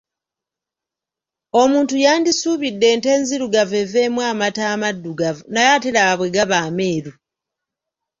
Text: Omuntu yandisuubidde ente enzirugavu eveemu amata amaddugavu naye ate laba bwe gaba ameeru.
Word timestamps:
Omuntu 1.61 1.95
yandisuubidde 2.05 2.85
ente 2.93 3.07
enzirugavu 3.17 3.75
eveemu 3.83 4.19
amata 4.29 4.63
amaddugavu 4.73 5.41
naye 5.53 5.69
ate 5.75 5.89
laba 5.95 6.13
bwe 6.19 6.33
gaba 6.35 6.57
ameeru. 6.67 7.11